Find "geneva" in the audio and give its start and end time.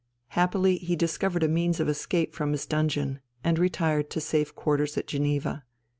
5.05-5.63